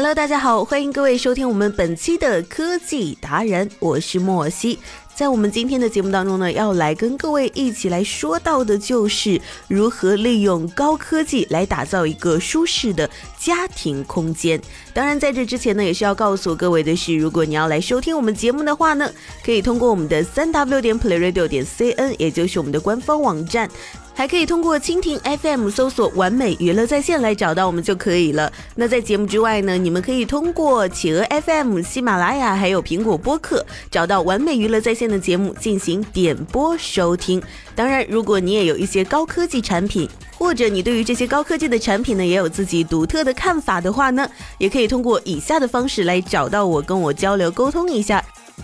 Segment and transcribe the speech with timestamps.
[0.00, 4.78] Hello，大家好，欢迎各位收听我们本期的科技达人，我是莫西。
[5.14, 14.58] 在我们今天的节目当中呢，要来跟各位一起来说到的就是如何利用高科技来打造一个舒适的家庭空间。
[14.94, 19.12] 当然，在这之前呢，也是要告诉各位的是，如果你要来收听我们节目的话呢，
[19.44, 23.68] 可以通过我们的三 w 点 playradio 点 cn，也就是我们的官方网站。
[24.14, 28.52] 还可以通过蜻蜓 FM 搜索“完美娱乐在线”来找到我们就可以了。
[28.74, 37.42] 那在节目之外呢，你们可以通过企鹅 FM、喜马拉雅还有苹果播客找到“完美娱乐在线”的节目进行点播收听。
[37.74, 48.22] 当然，如果你也有一些高科技产品，或者你对于这些高科技的产品呢也有自己独特的看法的话呢，也可以通过以下的方式来找到我，跟我交流沟通一下。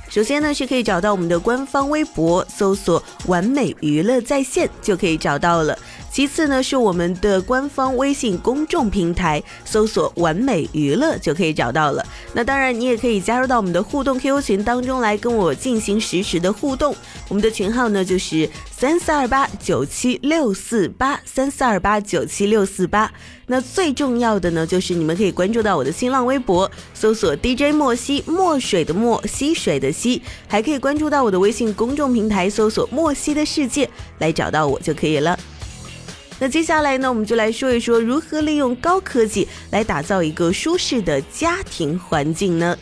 [0.09, 5.79] 首先呢，是可以找到我们的官方微博，搜索“完美娱乐在线”就可以找到了。
[6.17, 12.03] 其次呢，是我们的官方微信公众平台，搜索“完美娱乐”就可以找到了。
[12.33, 16.97] 那当然，你也可以加入到我们的互动 QQ 群当中来跟我进行实时的互动。
[17.29, 23.13] 我们的群号呢就是三四二八九七六四八三四二八九七六四八。
[23.49, 35.39] 那最重要的呢，就是你们可以关注到我的新浪微博，搜索 DJ 莫西，墨水的墨，溪水的溪，还可以关注到我的微信公众平台，搜索莫西的世界来找到我就可以了。
[36.39, 42.77] 那接下来呢，我们就来说一说如何利用高科技来打造一个舒适的家庭环境呢？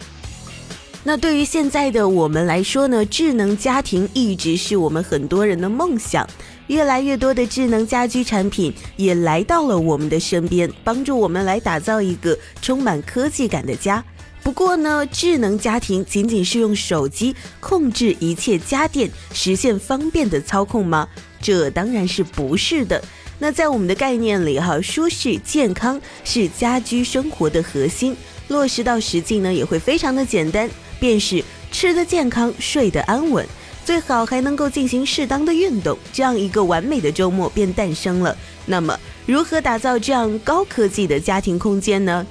[1.05, 6.27] 那对于现在的我们来说呢，智能家庭一直是我们很多人的梦想。
[6.69, 14.03] 越来越多的智能家居产品也来到了我们的身边，帮助我们来打造一个充满科技感的家。
[14.43, 21.07] 不过呢，智能家庭仅仅是用手机控制一切家电，实现方便的操控吗？
[21.41, 23.05] 这当然是不是的。
[23.39, 28.17] 那在我们的概念里，哈，舒适健康是家居生活的核心，
[28.49, 33.47] 落实到实际呢，也会非常的简单，便是吃的健康，睡得安稳，
[33.85, 38.37] 最好还能够进行适当的运动，这样一个完美的周末便诞生了。
[38.67, 42.25] 那么，如何打造这样高科技的家庭空间呢？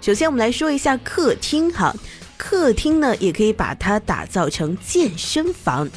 [0.00, 1.94] 首先，我们来说一下客厅，哈，
[2.36, 5.88] 客厅呢，也可以把它打造成健身房。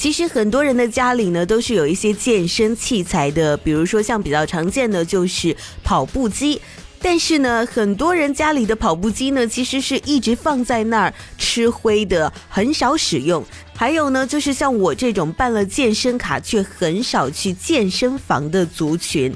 [0.00, 6.58] 其实很多人的家里呢，都是有一些健身器材的，比如说像比较常见的就是跑步机。
[7.02, 13.44] 但是呢，很多人家里的跑步机呢，其实是一直放在那儿吃灰的，很少使用。
[13.74, 19.30] 还有呢，就是像我这种办了健身卡却很少去健身房的族群。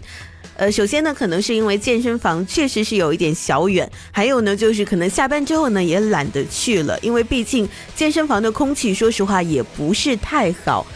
[0.57, 10.87] 呃，首先呢，可能是因为健身房确实是有一点小远，还有呢，就是可能下班之后呢也懒得去了，因为毕竟健身房的空气，说实话也不是太好。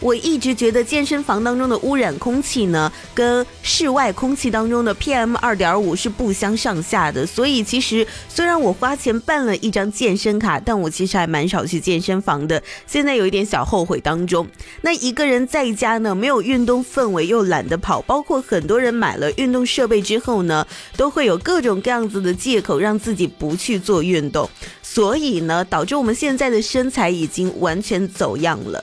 [0.00, 7.26] 我一直觉得健身房当中的污染空气呢，跟室外空气当中的 PM 二点五是不相上下的。
[7.26, 12.62] 所以其实虽然我花钱办了一张健身卡，但我其实还蛮少去健身房的。
[12.86, 14.46] 现在有一点小后悔当中。
[14.82, 20.64] 那一个人在家呢，没有运动氛围，又懒得跑，包括很多人买了运动设备之后呢，
[20.96, 24.48] 都会有各种各样子的借口让自己不去做运动。
[24.80, 28.82] 所以呢，导致我们现在的身材已经完全走样了。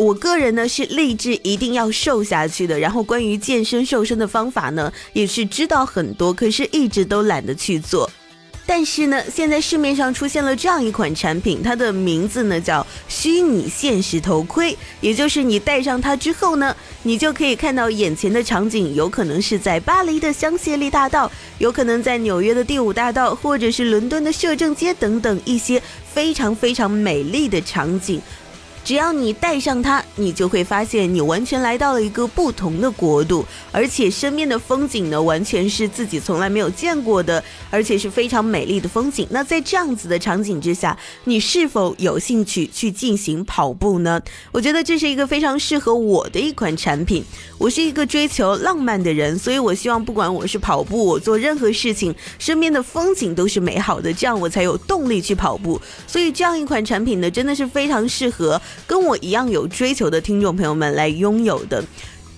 [0.00, 8.10] 我个人呢是立志一定要瘦下去的，然后关于健身瘦身的方法呢也是知道很多，可是一直都懒得去做。
[8.64, 28.22] 但是呢，现在市面上出现了这样一款产品，它的名字呢叫虚拟现实头盔，也就是你戴上它之后呢，你就可以看到眼前的场景，有可能是在巴黎的香榭丽大道，有可能在纽约的第五大道，或者是伦敦的摄政街等等一些非常非常美丽的场景。
[28.82, 39.26] 只要你戴上它，你就会发现你完全来到了一个不同的国度，而且身边的风景呢，完全是自己从来没有见过的，而且是非常美丽的风景。
[39.30, 44.20] 那在这样子的场景之下，你是否有兴趣去进行跑步呢？
[44.50, 47.24] 我觉得这是一个非常适合我的一款产品。
[47.58, 55.80] 我是一个追求浪漫的人，所以我希望不管我是跑步，我做任何事情，身边的风景都是美好的，这样我才有动力去跑步。
[56.06, 58.60] 所以这样一款产品呢，真的是非常适合。
[58.86, 61.84] 跟我一样有追求的听众朋友们来拥有的。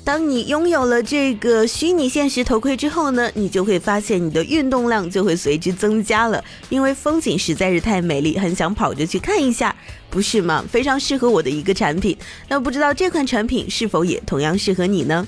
[0.04, 9.72] 当你拥有了这个虚拟现实头盔之后呢，你就会发现你的运动量就会随之增加了，因为风景实在是太美丽，很想跑着去看一下，
[10.10, 10.64] 不是吗？
[10.68, 12.16] 非常适合我的一个产品。
[12.48, 15.24] 那不知道这款产品是否也同样适合你呢？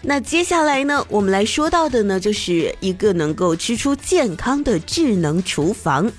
[0.00, 6.10] 那接下来呢，我们来说到的呢，就是一个能够吃出健康的智能厨房。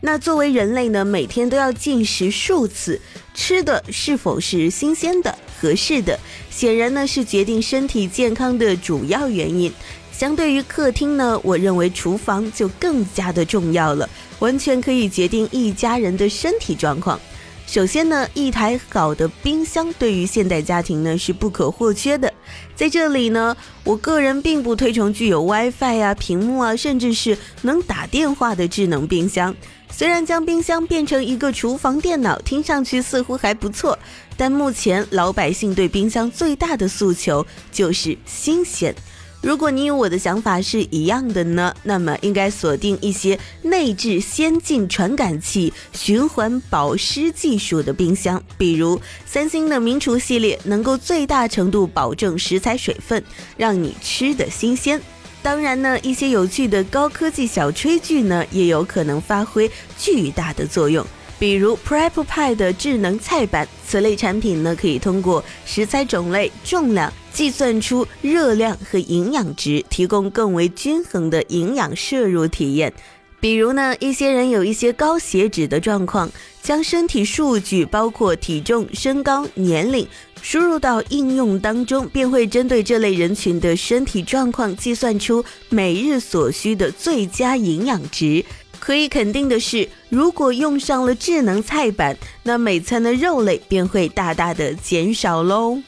[0.00, 3.00] 那作为人类呢，每天都要进食数次，
[3.34, 5.36] 吃的是否是新鲜的？
[5.60, 6.18] 合适的，
[6.50, 9.72] 显然呢是决定身体健康的主要原因。
[10.12, 14.08] 相对于客厅呢，我认为厨房就更加的重要了，
[14.38, 17.18] 完全可以决定一家人的身体状况。
[17.66, 22.32] 首先呢，一台好的冰箱对于现代家庭呢是不可或缺的。
[22.74, 29.54] 在这里呢，我个人并不推崇具有 WiFi 啊、屏幕啊，甚至是能打电话的智能冰箱。
[29.90, 33.98] 虽然将冰箱变成一个厨房电脑，听上去似乎还不错，
[34.36, 38.94] 但目前老百姓对冰箱最大的诉求就是新鲜。
[39.40, 53.22] 如果你与我的想法是一样的呢，那么应该锁定一些内置先进传感器、循环保湿技术的冰箱，比如三星的名厨系列，能够最大程度保证食材水分，
[53.56, 55.00] 让你吃的新鲜。
[55.48, 61.02] 当然呢，一些有趣的高科技小炊具呢，也有可能发挥巨大的作用。
[61.38, 72.92] 比如 Prep Pie 的智能菜板，此类产品呢，可以通过食材种类、重量计算出热量和营养值，提供更为均衡的营养摄入体验。
[73.40, 76.28] 比如呢，一些人有一些高血脂的状况，
[76.60, 80.06] 将身体数据，包括体重、身高、年龄，
[80.42, 88.44] 输入到应用当中，便会针对这类人群的身体状况，计算出每日所需的最佳营养值。
[88.78, 95.82] 可以肯定的是，如果用上了智能菜板，那每餐的肉类便会大大的减少喽。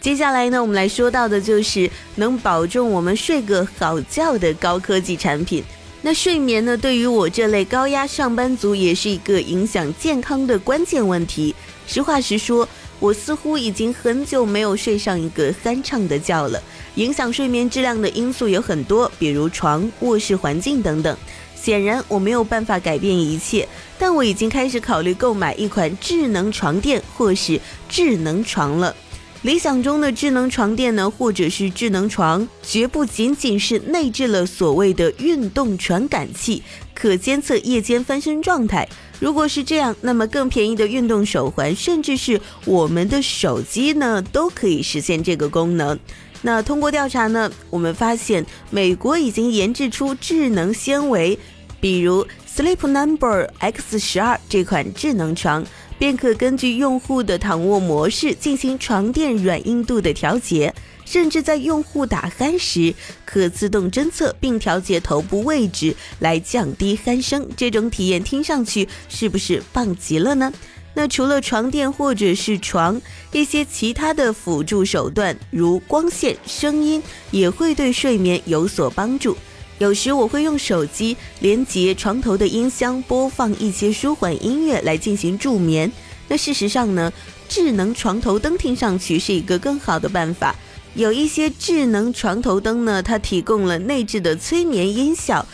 [0.00, 5.62] 接下来呢，我们来说到的就是能保证我们睡个好觉的高科技产品。
[6.00, 11.52] 那睡眠呢，对于我这类高压上班族也是一个影响健康的关键问题。
[11.86, 12.68] 实话实说，
[12.98, 16.62] 我似乎已经很久没有睡上一个酣畅的觉了。
[16.96, 21.16] 影响睡眠质量的因素有很多，比如床、卧室环境等等。
[21.54, 23.68] 显然我没有办法改变一切，
[23.98, 28.94] 但我已经开始考虑购买一款智能床垫或是智能床了。
[29.42, 36.62] 理想中的智能床垫呢，或者是智能床，绝不仅仅是内置了所谓的运动传感器，
[36.94, 38.88] 可监测夜间翻身状态。
[39.18, 45.98] 如果是这样，那么更便宜的运动手环，甚至是我们的手机呢，都可以实现这个功能。
[46.42, 51.38] 那通过调查呢，我们发现美国已经研制出智能纤维，
[51.80, 55.64] 比如 Sleep Number X 十二这款智能床，
[55.98, 60.72] 便可根据用户的躺卧模式进行床垫软硬度的调节，
[61.06, 62.94] 甚至在用户打鼾时，
[63.24, 67.48] 可自动侦测并调节头部位置来降低鼾声。
[67.56, 70.52] 这种体验听上去是不是棒极了呢？
[70.92, 73.00] 那除了床垫或者是床，
[73.30, 79.36] 一些其他的辅助手段，如光线、声音，也会对睡眠有所帮助。
[79.78, 85.92] 有时我会用手机连接床头的音箱，播放一些舒缓音乐来进行助眠。
[86.28, 87.12] 那事实上呢，
[87.46, 90.56] 智能床头灯听上去是一个更好的办法。
[90.96, 95.46] 有一些智能床头灯呢，它提供了内置的催眠音效。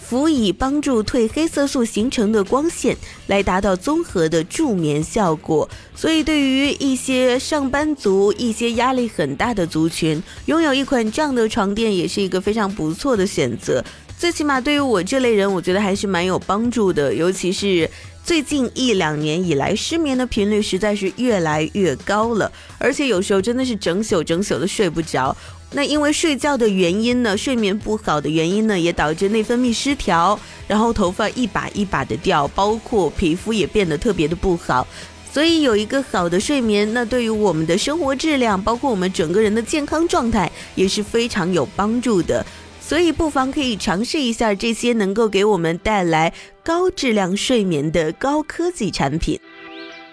[0.00, 5.68] 辅以帮助褪黑色素形成的光线，来达到综合的助眠效果。
[5.94, 13.84] 所以，对于一些上班族、一些压力很大的族群，拥有一款这样的床垫也是一个非常不错的选择。
[14.18, 17.14] 最起码对于我这类人，我觉得还是蛮有帮助的。
[17.14, 17.88] 尤其是
[18.24, 25.34] 最近一两年以来，失眠的频率实在是越来越高了，而且有时候真的是整宿整宿的睡不着。
[25.70, 34.84] 那因为睡觉的原因呢，睡眠不好的原因呢，也导致内分泌失调，然后头发一把一把的掉，包括皮肤也变得特别的不好。
[35.30, 42.44] 所以有一个好的睡眠，那对于我们的生活质量，包括我们整个人的健康状态，也是非常有帮助的。
[42.88, 46.32] 所以不妨可以尝试一下这些能够给我们带来
[46.64, 49.38] 高质量睡眠的高科技产品。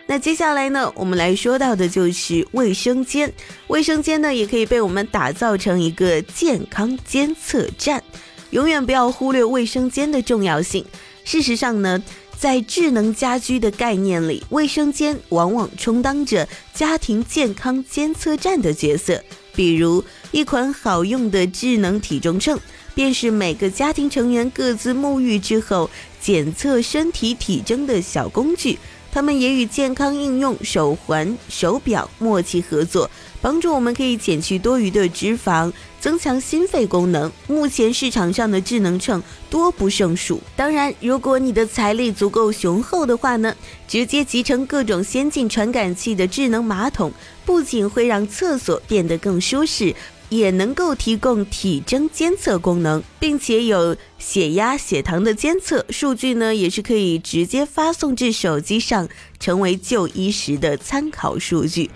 [0.08, 3.32] 那接下来呢，我们来说到的就是卫生间。
[3.68, 8.04] 卫生间呢，也可以被我们打造成一个健康监测站。
[8.50, 10.86] 永远不要忽略卫生间的重要性。
[11.24, 12.04] 事实上呢，
[12.38, 19.24] 在智能家居的概念里，卫生间往往充当着家庭健康监测站的角色。
[19.56, 22.60] 比如，一款好用的智能体重秤。
[22.94, 25.90] 便是每个家庭成员各自沐浴之后
[26.22, 28.80] 检测身体体征的小工具。
[29.12, 33.10] 他们也与健康应用手环、手表默契合作，
[33.46, 37.32] 帮助我们可以减去多余的脂肪，增强心肺功能。
[37.46, 39.22] 目前市场上的智能秤
[39.52, 40.42] 多不胜数。
[40.56, 43.56] 当然，如果你的财力足够雄厚的话呢，
[43.88, 47.12] 直接集成各种先进传感器的智能马桶，
[47.46, 49.94] 不仅会让厕所变得更舒适。
[50.30, 59.08] 也能够提供体征监测功能，并且有血压、血糖的监测数据呢，也是可以直接发送至手机上，
[59.40, 61.92] 成为就医时的参考数据。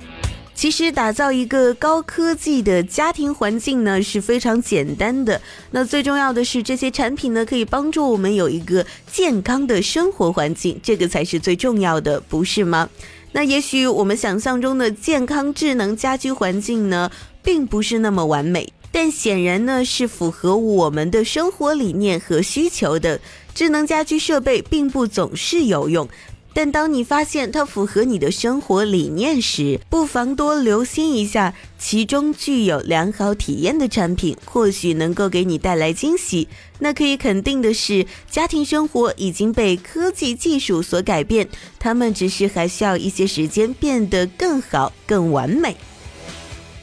[0.60, 12.90] 其实打造一个高科技的家庭环境呢是非常简单的，那最重要的是这些产品呢可以帮助我们有一个健康的生活环境，这个才是最重要的，不是吗？
[13.32, 17.10] 那也许我们想象中的健康智能家居环境呢？
[17.42, 23.18] 并不是那么完美，但显然呢是符合我们的生活理念和需求的。
[23.56, 26.08] 智能家居设备并不总是有用，
[26.54, 36.48] 但当你发现它符合你的生活理念时，不妨多留心一下其中具有良好体验的产品，或许能够给你带来惊喜。
[36.80, 45.78] 那可以肯定的是，家庭生活已经被科技技术所改变，他们只是还需要一些时间变得更好、更完美。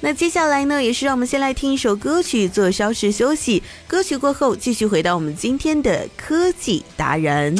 [0.00, 3.62] 那接下来呢，也是让我们先来听一首歌曲做稍事休息。
[3.88, 7.56] 歌曲过后，继续回到我们今天的科技达人。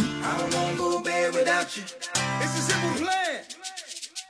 [1.66, 1.82] without you.
[2.42, 3.42] It's a simple plan.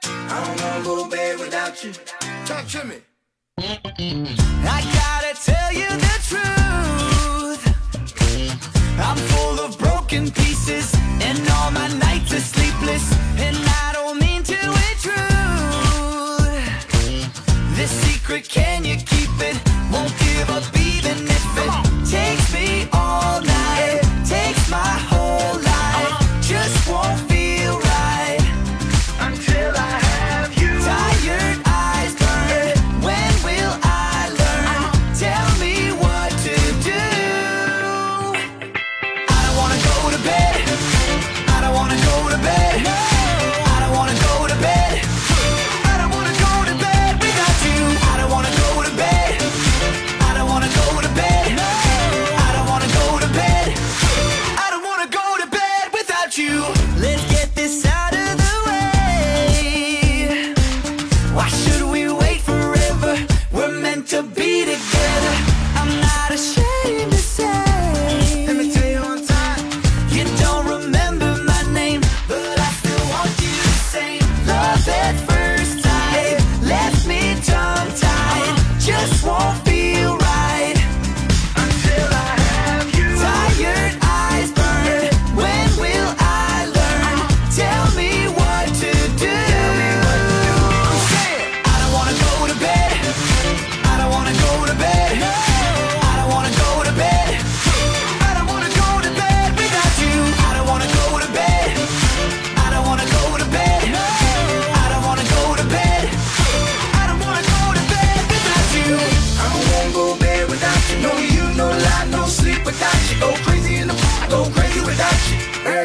[0.05, 1.93] I don't wanna go to bed without you.
[2.47, 2.97] Talk to me.
[3.59, 7.63] I gotta tell you the truth.
[8.99, 13.13] I'm full of broken pieces, and all my nights are sleepless.
[13.39, 15.17] And I don't mean to intrude.
[17.77, 19.57] This secret, can you keep it?
[19.93, 21.86] Won't give up even if it.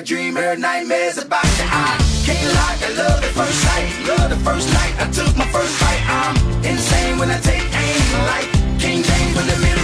[0.01, 1.65] Every dream, every nightmares about you.
[1.70, 1.93] I
[2.25, 3.86] can't lie, I love at first sight.
[4.08, 6.01] Love the first night I took my first bite.
[6.10, 8.01] I'm insane when I take aim.
[8.25, 8.50] Like
[8.81, 9.77] King James when the mid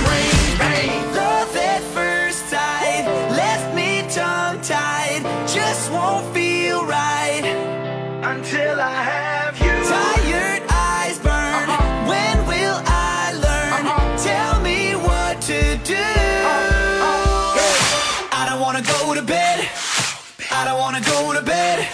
[20.59, 21.87] I don't wanna go to bed.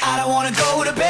[0.00, 1.09] I don't wanna go to bed.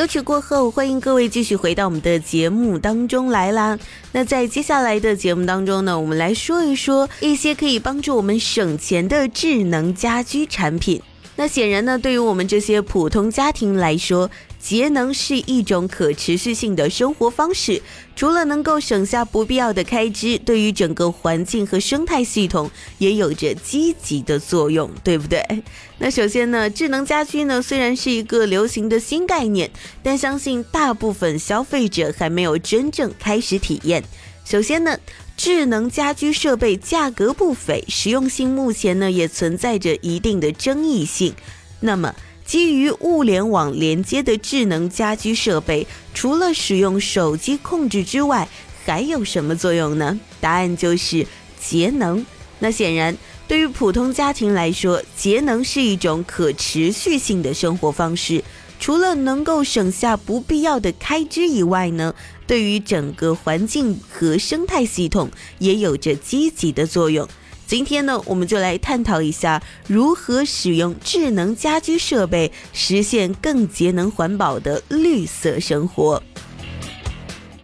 [0.00, 3.78] 歌曲过后，欢迎各位继续回到我们的节目当中来啦。
[4.12, 11.02] 那在接下来的节目当中呢，我们来说一说一些可以帮助我们省钱的智能家居产品。
[11.40, 17.80] 那显然呢，对于我们这些普通家庭来说，节能是一种可持续性的生活方式。
[18.14, 25.42] 除了能够省下不必要的开支，对于整个环境和生态系统也有着积极的作用，对不对？
[25.96, 29.70] 那首先呢，智能家居呢虽然是一个流行的新概念，
[30.02, 34.04] 但相信大部分消费者还没有真正开始体验。
[34.44, 34.98] 首先呢，
[35.42, 41.32] 智能家居设备价格不菲，实用性目前呢也存在着一定的争议性。
[41.80, 48.46] 那么，基于物联网连接的智能家居设备，除了使用手机控制之外，
[48.84, 50.20] 还有什么作用呢？
[50.42, 51.26] 答案就是
[51.58, 52.26] 节能。
[52.58, 53.16] 那显然，
[53.48, 58.44] 对于普通家庭来说，节能是一种可持续性的生活方式。
[58.80, 62.14] 除了能够省下不必要的开支以外呢，
[62.46, 67.28] 对于整个环境和生态系统也有着积极的作用。
[67.66, 76.20] 今天呢，我们就来探讨一下如何使用智能家居设备，实现更节能环保的绿色生活。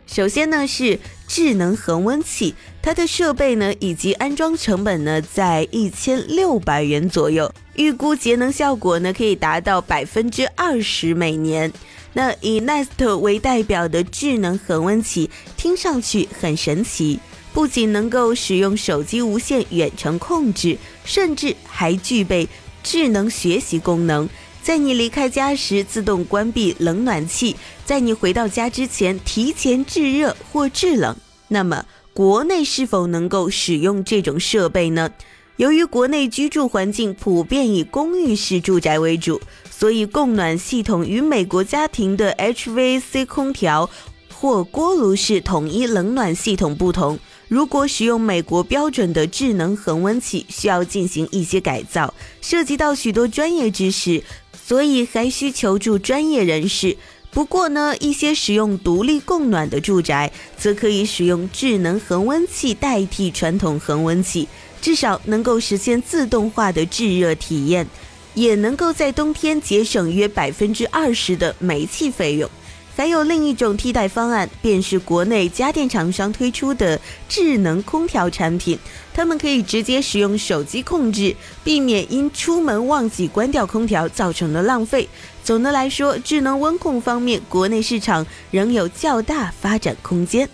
[0.06, 1.00] 首先呢是
[1.36, 11.70] 智能恒温器，它的设备呢以及安装成本呢在一千六百元左右，预估节能效果呢可以达到百分之二十每年。
[12.14, 15.28] 那以 Nest 为代表的智能恒温器，
[15.58, 17.20] 听上去很神奇。
[17.52, 22.48] 不仅能够使用手机无线远程控制，甚至还具备
[22.82, 24.26] 智能学习功能。
[24.62, 31.14] 在你离开家时自动关闭冷暖气，在你回到家之前提前制热或制冷。
[31.48, 35.10] 那么，国内是否能够使用这种设备呢？
[35.56, 43.88] 由于国内居住环境普遍以公寓式住宅为主，所以供暖系统与美国家庭的 HVAC 空调
[44.34, 47.18] 或锅炉式统一冷暖系统不同。
[47.48, 54.22] 如果使用美国标准的智能恒温器，需要进行一些改造，涉及到许多专业知识，
[54.62, 56.96] 所以还需求助专业人士。
[57.36, 64.48] 不过呢，一些使用独立供暖的住宅，则可以使用智能恒温器代替传统恒温器，
[64.80, 67.86] 至少能够实现自动化的制热体验，
[68.32, 72.50] 也能够在冬天节省约百分之二十的煤气费用。
[72.96, 78.78] 还有另一种替代方案，便是国内家电厂商推出的智能空调产品。
[79.12, 85.06] 他们可以直接使用手机控制，避免因出门忘记关掉空调造成的浪费。
[85.44, 90.48] 总的来说，智能温控方面，国内市场仍有较大发展空间。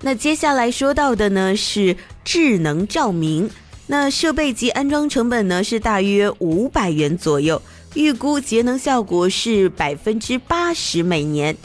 [0.00, 3.50] 那接下来说到的呢是智能照明，
[3.88, 7.60] 那设备及安装成本呢是大约五百元左右。
[7.96, 11.56] 预估节能效果是百分之八十每年。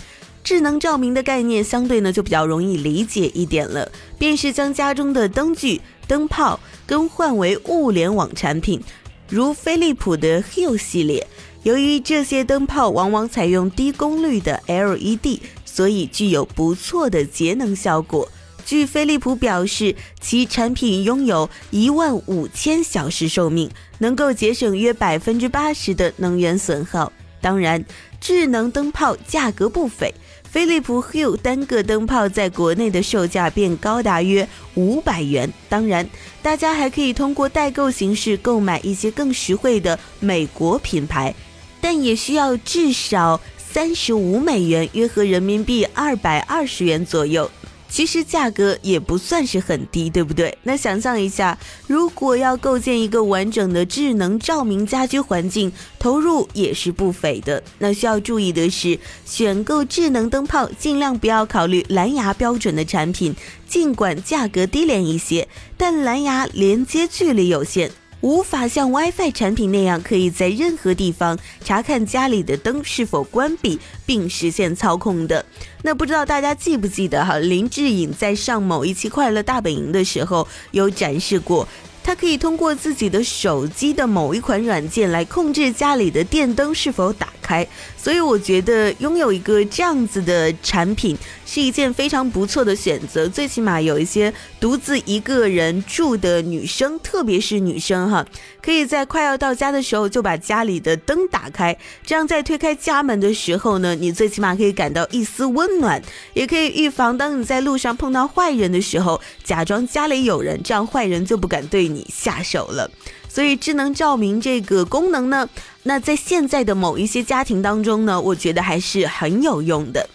[0.43, 8.81] 智能照明的概念相对呢就比较容易理解一点了，便是将家中的灯具、灯泡更换为物联网产品，
[9.29, 11.27] 如飞利浦的 Hue 系列。
[11.63, 18.27] 由于这些灯泡往往采用低功率的 LED，所以具有不错的节能效果。
[18.65, 23.69] 据飞利浦表示，其产品拥有一万五千小时寿命，
[23.99, 27.11] 能够节省约百分之八十的能源损耗。
[27.41, 27.83] 当然，
[28.19, 35.51] 智能灯泡价格不菲，飞利浦 Hue 单个灯泡在国内的售价便高达约五百元。
[35.67, 36.07] 当然，
[36.43, 41.33] 大家还可以通过代购形式购买一些更实惠的美国品牌，
[41.81, 47.49] 但也需要至少三十五美元，约合人民币二百二十元左右。
[47.91, 50.57] 其实价格也不算是很低，对不对？
[50.63, 57.61] 那想象一下，如果要构建一个完整的智能照明家居环境，投入也是不菲的。
[57.79, 63.35] 那需要注意的是，选购智能灯泡尽量不要考虑蓝牙标准的产品，
[63.67, 67.91] 尽管价格低廉一些，但蓝牙连接距离有限。
[68.21, 75.43] 无法像 WiFi 产品那样，可以在任何地方查看家里的灯是否关闭，并实现操控的。
[75.81, 77.39] 那不知道大家记不记得哈？
[77.39, 81.67] 林志颖在上某一期《快乐大本营》的时候，有展示过，
[82.03, 87.67] 他可以通过自己的手机的某一款软件来控制家里的电灯是否打开。
[87.97, 93.27] 所以我觉得拥有一个这样子的产品是一件非常不错的选择。
[93.27, 98.25] 最起码有一些独自一个人住的女生，特别是女生哈，
[98.61, 106.01] 可以在快要到家的时候就把家里的灯打开，这样在推开家门的时候呢，你最起码可以感到一丝温暖，
[106.33, 112.89] 也可以预防当你在路上碰到坏人的时候，假装家里有人，这样坏人就不敢对你下手了。
[113.29, 115.47] 所以智能照明这个功能呢，
[115.83, 120.09] 那在现在的某一些家庭当中呢，我觉得还是很有用的。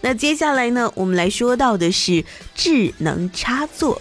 [0.00, 4.00] 那接下来呢，我们来说到的是智能插座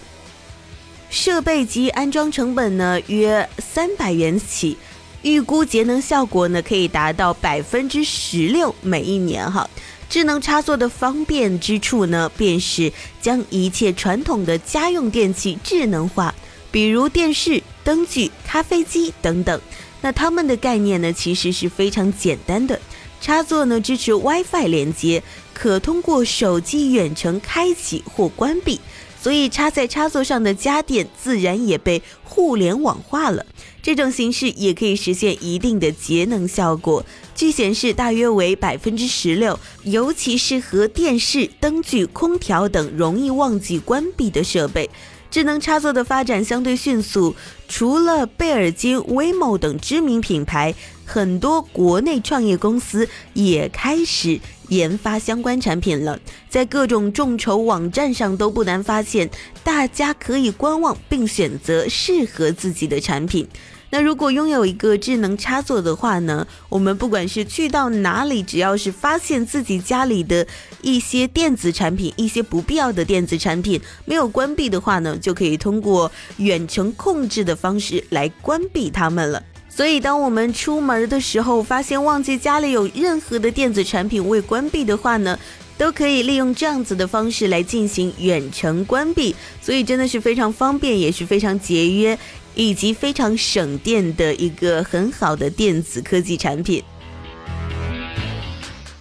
[1.10, 4.78] 设备及安装成本呢约三百元起，
[5.22, 9.68] 预估节能效果呢可以达到百分之十六每一年哈。
[10.10, 12.92] 智能插座的方便之处呢，便是
[13.22, 16.34] 将一切传统的家用电器智能化。
[16.70, 19.60] 比如电视、灯具、咖啡机等等，
[20.02, 22.80] 那它们的概念呢，其实是非常简单的。
[23.20, 28.80] 插座呢支持 WiFi 连接，可通过手机远程开启或关闭，
[29.28, 33.46] 所以插在插座上的家电自然也被互联网化了。
[33.84, 44.90] 这种形式也可以实现一定的节能效果，据显示大约为百分之十六，尤其适合电视、灯具、空调等容易忘记关闭的设备。
[45.30, 47.36] 智能插座的发展相对迅速，
[47.68, 50.74] 除了贝尔金、Wemo 等知名品牌，
[51.06, 56.20] 很多国内创业公司也开始研发相关产品了。
[56.50, 59.30] 在各种众筹网站上都不难发现，
[59.64, 63.48] 大家可以观望并选择适合自己的产品。
[63.90, 66.46] 那如果拥有一个智能插座的话呢？
[66.68, 70.46] 我们不管是去到哪里，只要是发现自己家里的
[70.82, 79.42] 一些电子产品、一些不必要的电子产品没有关闭的话呢，就可以通过远程控制的方式来关闭它们了。
[79.70, 85.40] 所以，当我们出门的时候，发现忘记家里有任何的电子产品未关闭的话呢，
[85.78, 89.36] 都可以利用这样子的方式来进行远程关闭。
[89.62, 92.18] 所以，真的是非常方便，也是非常节约。
[92.58, 96.84] 以及非常省电的一个很好的电子科技产品。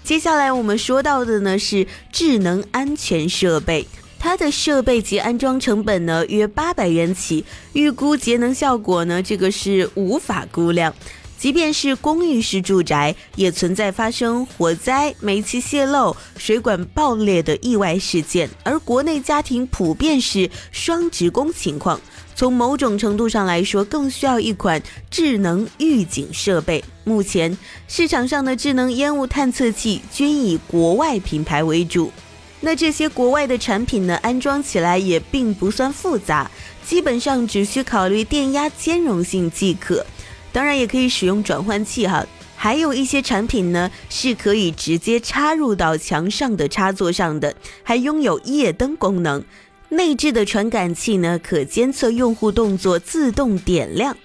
[0.04, 3.86] 接下来我们说到的呢是智能安全设备，
[4.18, 10.94] 它的设备及安装成本呢约八百元起，预估节能效果呢这个是无法估量。
[11.38, 22.00] 即便是公寓式住宅，也存在发生火灾、煤气泄漏、水管爆裂的意外事件，而国内家庭普遍是双职工情况。
[22.36, 26.84] 从某种程度上来说，更需要一款智能预警设备。
[27.02, 27.56] 目前
[27.88, 32.12] 市场上的智能烟雾探测器均以国外品牌为主。
[32.60, 36.50] 那这些国外的产品呢，安装起来也并不算复杂，
[36.84, 40.04] 基本上只需考虑电压兼容性即可。
[40.52, 42.26] 当然，也可以使用转换器哈。
[42.58, 49.42] 还有一些产品呢，是可以直接插入到墙上的插座上的，还拥有夜灯功能。
[49.88, 54.16] 内置的传感器呢，可监测用户动作，自动点亮。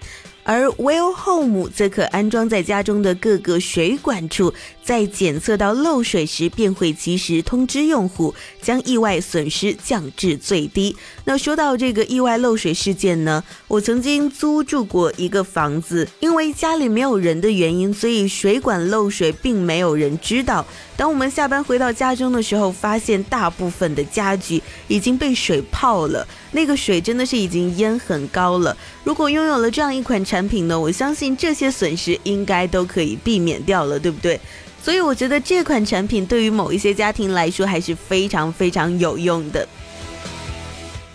[0.44, 4.52] 而 Well Home 则可安装在家中的各个水管处，
[4.84, 10.96] 在检测到漏水时，便会及时通知用户，将意外损失降至最低。
[11.26, 20.66] 那说到这个意外漏水事件呢，我曾经租住过一个房子，因为家里没有人的原因，所以水管漏水并没有人知道。
[21.02, 28.78] 当我们下班回到家中的时候，发现大部分的家具已经被水泡了，那个水真的是已经淹很高了。
[29.04, 34.40] 如果拥有了这样一款产品呢，我相信这些损失应该都可以避免掉了，对不对？
[34.80, 39.68] 所以我觉得这款产品对于某一些家庭来说还是非常非常有用的。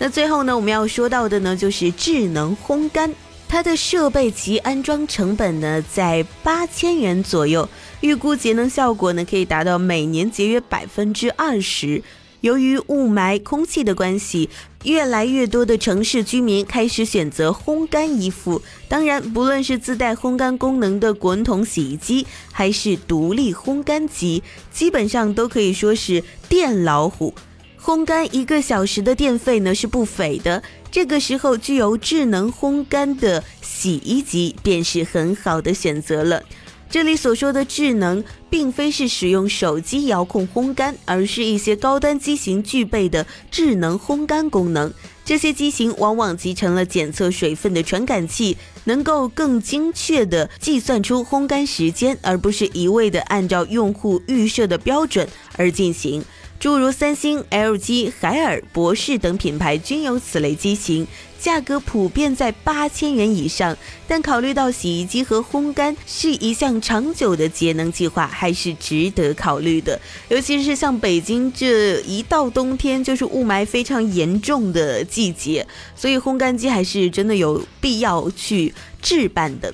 [0.01, 3.15] 那最后呢，我们要说到的呢就是智能烘干，
[3.49, 7.69] 它的设备及安装成本呢在八千元左右，
[8.01, 12.03] 预估节能效果呢可以达到每年节约百分之二十。
[12.43, 14.49] 由于雾霾、空气的关系，
[14.85, 18.63] 越来越多的城市居民开始选择烘干衣服。
[18.87, 27.35] 当然，不论是自带烘干功能的滚筒洗衣机，还是独立烘干机，基本上都可以说是电老虎。
[27.83, 36.43] 烘干一个小时的电费呢是不菲的，这个时候具有智能烘干的洗衣机便是很好的选择了。
[36.89, 44.93] 这里所说的智能，并非是使用手机遥控烘干，而是一些高端机型具备的智能烘干功能。
[45.25, 56.25] 这些机型往往集成了检测水分的传感器，能够更精确地计算出烘干时间，而不是一味地按照用户预设的标准而进行。
[56.59, 61.07] 诸如三星、LG、海尔、博士等品牌均有此类机型，
[61.39, 63.77] 价格普遍在八千元以上。
[64.09, 70.01] 但考虑到洗衣机和烘干是一项长久的节能计划，还是值得考虑的。
[70.29, 79.73] 尤其是像北京这一到冬天就是雾霾非常严重的季节，所以烘干机还是真的有必要去置办的。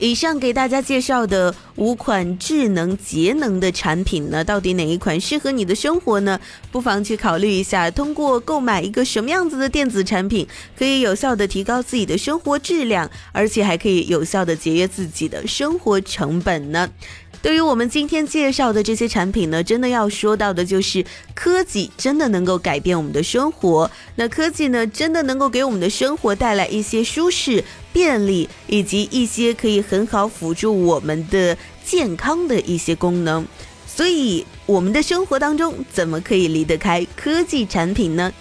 [0.00, 6.40] 以上给大家介绍的五款智能节能的产品呢，到底哪一款适合你的生活呢？
[6.70, 10.46] 不妨去考虑一下，通过购买一个什么样子的电子产品，
[10.78, 16.88] 可以有效的提高自己的生活质量，而且还可以有效的节约自己的生活成本呢？
[17.42, 21.02] 对于我们今天介绍的这些产品呢，真的要说到的就是
[21.34, 23.90] 科技真的能够改变我们的生活。
[24.16, 33.46] 那科技呢，真的能够给我们的生活带来一些舒适、便利，以及一些可以很好辅助我们的健康的一些功能。
[34.00, 38.32] 所以，我们的生活当中怎么可以离得开科技产品呢？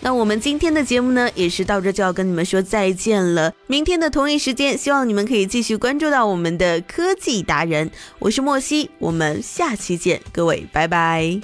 [0.00, 3.54] 那我们今天的节目呢，也是到这就要跟你们说再见了。
[3.66, 7.90] 明天的同一时间，希望你们可以继续关注到我们的科技达人。
[8.18, 11.40] 我是莫西，我们下期见，各位，拜拜。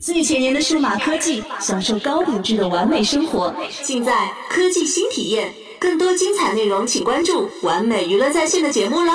[0.00, 4.12] 最前沿的数码科技，享受高品质的完美生活，尽在
[4.50, 5.54] 科技新体验。
[5.78, 9.12] 更多精彩内容，请关注完美娱乐在线的节目啦。